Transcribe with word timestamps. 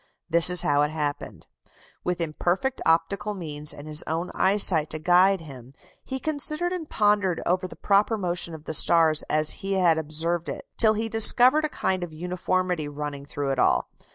This 0.27 0.49
is 0.49 0.63
how 0.63 0.81
it 0.81 0.89
happened. 0.89 1.45
With 2.03 2.19
imperfect 2.19 2.81
optical 2.87 3.35
means 3.35 3.71
and 3.71 3.87
his 3.87 4.01
own 4.07 4.31
eyesight 4.33 4.89
to 4.89 4.97
guide 4.97 5.41
him, 5.41 5.75
he 6.03 6.19
considered 6.19 6.73
and 6.73 6.89
pondered 6.89 7.39
over 7.45 7.67
the 7.67 7.75
proper 7.75 8.17
motion 8.17 8.55
of 8.55 8.65
the 8.65 8.73
stars 8.73 9.21
as 9.29 9.51
he 9.61 9.73
had 9.73 9.99
observed 9.99 10.49
it, 10.49 10.65
till 10.75 10.95
he 10.95 11.07
discovered 11.07 11.65
a 11.65 11.69
kind 11.69 12.03
of 12.03 12.11
uniformity 12.13 12.87
running 12.87 13.27
through 13.27 13.51
it 13.51 13.59
all. 13.59 13.89